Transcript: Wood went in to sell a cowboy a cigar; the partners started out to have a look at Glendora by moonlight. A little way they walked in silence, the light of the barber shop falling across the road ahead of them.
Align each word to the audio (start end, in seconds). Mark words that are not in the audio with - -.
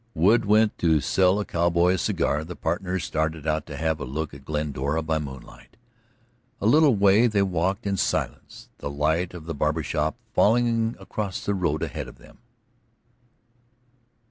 Wood 0.15 0.45
went 0.45 0.71
in 0.79 0.89
to 0.89 0.99
sell 0.99 1.39
a 1.39 1.45
cowboy 1.45 1.93
a 1.93 1.97
cigar; 1.99 2.43
the 2.43 2.55
partners 2.55 3.03
started 3.03 3.45
out 3.45 3.67
to 3.67 3.77
have 3.77 3.99
a 3.99 4.03
look 4.03 4.33
at 4.33 4.45
Glendora 4.45 5.03
by 5.03 5.19
moonlight. 5.19 5.77
A 6.59 6.65
little 6.65 6.95
way 6.95 7.27
they 7.27 7.43
walked 7.43 7.85
in 7.85 7.97
silence, 7.97 8.69
the 8.79 8.89
light 8.89 9.35
of 9.35 9.45
the 9.45 9.53
barber 9.53 9.83
shop 9.83 10.15
falling 10.33 10.95
across 10.99 11.45
the 11.45 11.53
road 11.53 11.83
ahead 11.83 12.07
of 12.07 12.17
them. 12.17 12.39